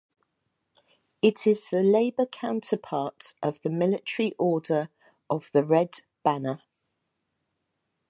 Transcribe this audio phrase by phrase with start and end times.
[1.21, 4.89] It is the labour counterpart of the military Order
[5.29, 6.63] of the Red Banner.